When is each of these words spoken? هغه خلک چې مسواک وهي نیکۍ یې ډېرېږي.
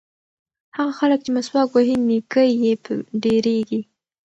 هغه 0.77 0.93
خلک 0.99 1.19
چې 1.25 1.29
مسواک 1.35 1.69
وهي 1.71 1.95
نیکۍ 2.09 2.49
یې 2.63 2.73
ډېرېږي. 3.23 3.81